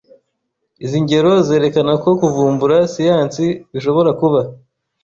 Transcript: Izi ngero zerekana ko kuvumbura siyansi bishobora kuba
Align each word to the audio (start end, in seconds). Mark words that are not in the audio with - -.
Izi 0.85 0.99
ngero 1.03 1.31
zerekana 1.47 1.93
ko 2.03 2.09
kuvumbura 2.19 2.77
siyansi 2.93 3.45
bishobora 3.71 4.11
kuba 4.19 4.41